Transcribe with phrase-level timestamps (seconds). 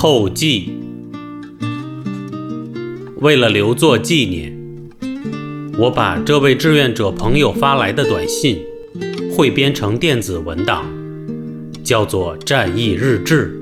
[0.00, 0.70] 后记。
[3.16, 4.56] 为了留作纪念，
[5.76, 8.60] 我把这位志愿者朋友发来的短信
[9.34, 10.84] 汇编成电子文档，
[11.82, 13.60] 叫做《战役日志》。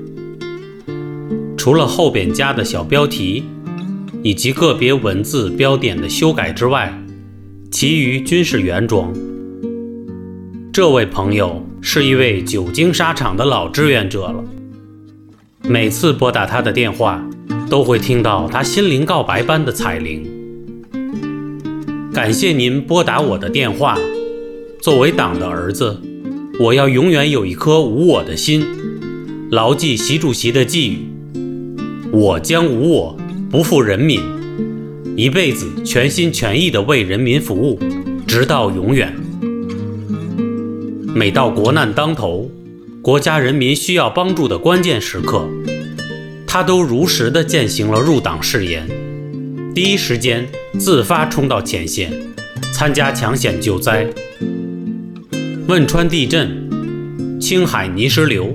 [1.57, 3.43] 除了后边加的小标题
[4.21, 7.03] 以及个别文字标点的修改之外，
[7.71, 9.11] 其余均是原装。
[10.71, 14.43] 这位朋友是一位久经沙场的老志愿者了，
[15.69, 17.21] 每次拨打他的电话，
[17.69, 20.25] 都会听到他心灵告白般的彩铃。
[22.13, 23.97] 感谢您拨打我的电话。
[24.81, 25.99] 作为党的儿子，
[26.57, 28.65] 我要永远有一颗无我的心，
[29.51, 30.99] 牢记习主席的寄语：
[32.13, 33.17] 我将无我，
[33.51, 34.21] 不负人民，
[35.17, 37.77] 一辈子全心全意地为人民服务，
[38.25, 39.13] 直到永远。
[41.13, 42.49] 每到国难当头，
[43.01, 45.47] 国家人民需要帮助的关键时刻，
[46.45, 48.87] 他都如实的践行了入党誓言，
[49.73, 52.11] 第一时间自发冲到前线，
[52.73, 54.07] 参加抢险救灾。
[55.67, 58.53] 汶川地震、青海泥石流、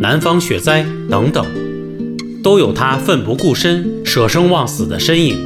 [0.00, 1.44] 南方雪灾等等，
[2.42, 5.36] 都有他奋不顾身、舍生忘死的身影。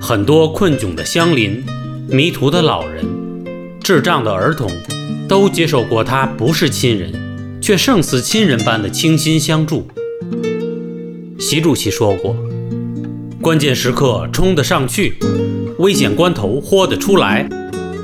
[0.00, 1.62] 很多困窘的乡邻、
[2.08, 3.04] 迷途的老人、
[3.80, 4.68] 智障的儿童，
[5.30, 7.12] 都接受过他不是亲人，
[7.60, 9.86] 却胜似亲人般的倾心相助。
[11.38, 12.34] 习主席说过
[13.40, 15.14] ：“关键时刻冲得上去，
[15.78, 17.48] 危险关头豁得出来。”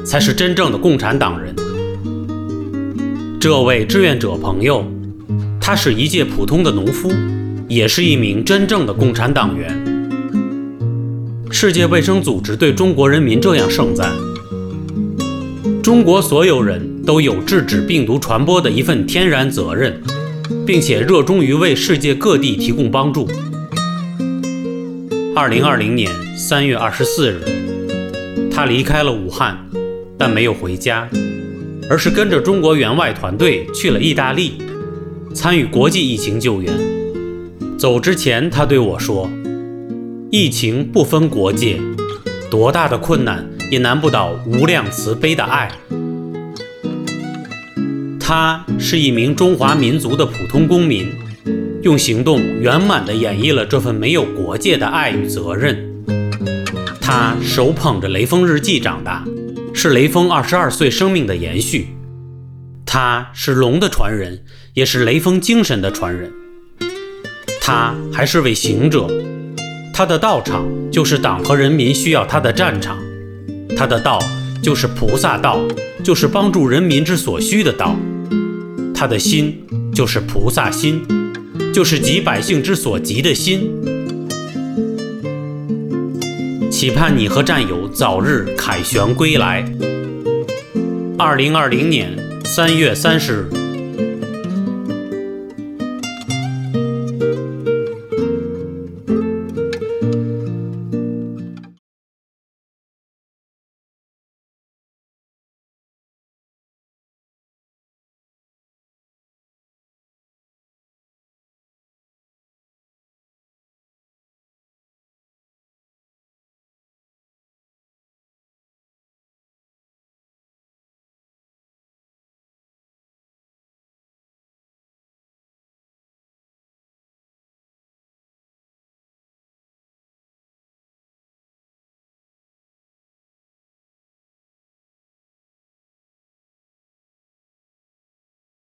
[0.06, 1.52] 才是真正的共产党人。
[3.40, 4.84] 这位志愿者朋友，
[5.60, 7.10] 他是一介普通的农夫，
[7.66, 9.68] 也是一名真正的共产党员。
[11.50, 14.12] 世界卫生组织对中国人民这样盛赞：
[15.86, 20.02] 中国所有人都有制止病毒传播的一份天然责任，
[20.66, 23.28] 并且热衷于为世界各地提供帮助。
[25.36, 27.40] 二零二零年三月二十四日，
[28.50, 29.56] 他离开了武汉。
[30.18, 31.08] 但没有回家，
[31.88, 34.54] 而是跟着中国援外团队去了意大利，
[35.32, 36.74] 参与国际疫情救援。
[37.78, 39.30] 走之前，他对我说
[40.32, 41.78] ：“疫情不分国界，
[42.50, 45.70] 多大的困难也难不倒无量慈悲的爱。”
[48.20, 51.08] 他是一名中华民族的普通公民，
[51.82, 56.04] 用行动圆满地演绎了这份没有国界的爱与责任。
[57.00, 59.24] 他手捧着《雷锋日记》长大。
[59.78, 61.88] 是雷锋二十二岁生命的延续，
[62.86, 66.32] 他是龙的传人，也是雷锋精神的传人。
[67.60, 69.06] 他还是位行者，
[69.92, 72.96] 他的道场就是党和人民需要他的战场，
[73.76, 74.18] 他的道
[74.62, 75.60] 就是菩萨道，
[76.02, 77.94] 就是帮助人民之所需的道。
[78.94, 79.62] 他的心
[79.94, 81.02] 就是菩萨心，
[81.74, 83.70] 就是急百姓之所急的心。
[86.70, 89.64] 期盼你和战友早日凯旋归来。
[91.18, 93.65] 二零二零年三月三十日。